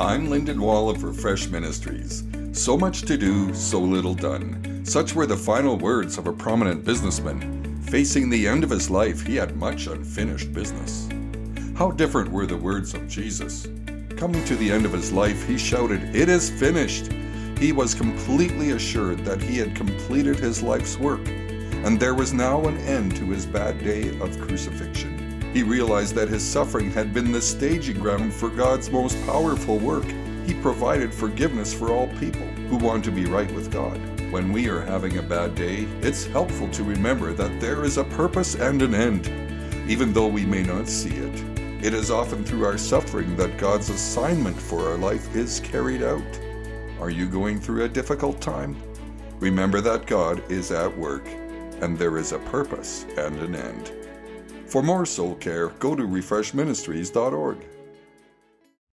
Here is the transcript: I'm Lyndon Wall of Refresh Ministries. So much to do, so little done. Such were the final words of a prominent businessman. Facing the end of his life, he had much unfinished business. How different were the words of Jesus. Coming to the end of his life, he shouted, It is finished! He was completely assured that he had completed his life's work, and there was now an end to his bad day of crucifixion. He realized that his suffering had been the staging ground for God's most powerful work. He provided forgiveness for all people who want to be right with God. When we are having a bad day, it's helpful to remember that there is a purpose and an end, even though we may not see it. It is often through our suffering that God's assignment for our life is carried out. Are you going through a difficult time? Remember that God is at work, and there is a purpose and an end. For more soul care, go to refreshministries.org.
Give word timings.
I'm 0.00 0.28
Lyndon 0.28 0.60
Wall 0.60 0.90
of 0.90 1.04
Refresh 1.04 1.46
Ministries. 1.46 2.24
So 2.50 2.76
much 2.76 3.02
to 3.02 3.16
do, 3.16 3.54
so 3.54 3.78
little 3.78 4.14
done. 4.14 4.84
Such 4.84 5.14
were 5.14 5.24
the 5.24 5.36
final 5.36 5.78
words 5.78 6.18
of 6.18 6.26
a 6.26 6.32
prominent 6.32 6.84
businessman. 6.84 7.80
Facing 7.82 8.28
the 8.28 8.48
end 8.48 8.64
of 8.64 8.70
his 8.70 8.90
life, 8.90 9.24
he 9.24 9.36
had 9.36 9.56
much 9.56 9.86
unfinished 9.86 10.52
business. 10.52 11.08
How 11.76 11.92
different 11.92 12.32
were 12.32 12.44
the 12.44 12.56
words 12.56 12.92
of 12.92 13.06
Jesus. 13.06 13.68
Coming 14.16 14.44
to 14.46 14.56
the 14.56 14.72
end 14.72 14.84
of 14.84 14.92
his 14.92 15.12
life, 15.12 15.46
he 15.46 15.56
shouted, 15.56 16.12
It 16.12 16.28
is 16.28 16.50
finished! 16.50 17.12
He 17.56 17.70
was 17.70 17.94
completely 17.94 18.72
assured 18.72 19.24
that 19.24 19.40
he 19.40 19.58
had 19.58 19.76
completed 19.76 20.40
his 20.40 20.60
life's 20.60 20.98
work, 20.98 21.24
and 21.28 22.00
there 22.00 22.14
was 22.14 22.32
now 22.32 22.64
an 22.64 22.78
end 22.78 23.14
to 23.14 23.26
his 23.26 23.46
bad 23.46 23.78
day 23.84 24.08
of 24.18 24.40
crucifixion. 24.40 25.23
He 25.54 25.62
realized 25.62 26.16
that 26.16 26.28
his 26.28 26.44
suffering 26.44 26.90
had 26.90 27.14
been 27.14 27.30
the 27.30 27.40
staging 27.40 28.00
ground 28.00 28.34
for 28.34 28.48
God's 28.48 28.90
most 28.90 29.16
powerful 29.24 29.78
work. 29.78 30.04
He 30.44 30.54
provided 30.54 31.14
forgiveness 31.14 31.72
for 31.72 31.92
all 31.92 32.08
people 32.18 32.44
who 32.68 32.76
want 32.76 33.04
to 33.04 33.12
be 33.12 33.26
right 33.26 33.50
with 33.54 33.70
God. 33.70 34.00
When 34.32 34.52
we 34.52 34.68
are 34.68 34.80
having 34.80 35.18
a 35.18 35.22
bad 35.22 35.54
day, 35.54 35.86
it's 36.02 36.26
helpful 36.26 36.68
to 36.70 36.82
remember 36.82 37.32
that 37.34 37.60
there 37.60 37.84
is 37.84 37.98
a 37.98 38.04
purpose 38.04 38.56
and 38.56 38.82
an 38.82 38.96
end, 38.96 39.28
even 39.88 40.12
though 40.12 40.26
we 40.26 40.44
may 40.44 40.64
not 40.64 40.88
see 40.88 41.14
it. 41.14 41.44
It 41.84 41.94
is 41.94 42.10
often 42.10 42.44
through 42.44 42.64
our 42.64 42.76
suffering 42.76 43.36
that 43.36 43.56
God's 43.56 43.90
assignment 43.90 44.60
for 44.60 44.88
our 44.90 44.98
life 44.98 45.36
is 45.36 45.60
carried 45.60 46.02
out. 46.02 46.40
Are 46.98 47.10
you 47.10 47.26
going 47.28 47.60
through 47.60 47.84
a 47.84 47.88
difficult 47.88 48.40
time? 48.40 48.76
Remember 49.38 49.80
that 49.82 50.06
God 50.06 50.42
is 50.50 50.72
at 50.72 50.98
work, 50.98 51.28
and 51.80 51.96
there 51.96 52.18
is 52.18 52.32
a 52.32 52.40
purpose 52.40 53.06
and 53.16 53.38
an 53.38 53.54
end. 53.54 53.92
For 54.66 54.82
more 54.82 55.06
soul 55.06 55.34
care, 55.36 55.68
go 55.78 55.94
to 55.94 56.02
refreshministries.org. 56.02 57.58